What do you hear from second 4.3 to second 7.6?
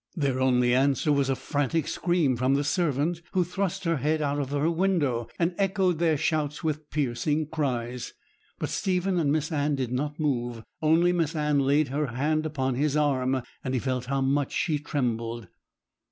of her window, and echoed their shouts with piercing